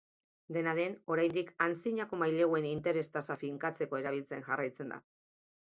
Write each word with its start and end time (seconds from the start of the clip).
Dena 0.55 0.71
den, 0.79 0.95
oraindik 1.15 1.51
antzinako 1.67 2.19
maileguen 2.23 2.67
interes-tasa 2.71 3.39
finkatzeko 3.45 4.03
erabiltzen 4.03 4.45
jarraitzen 4.49 4.95
da. 4.97 5.03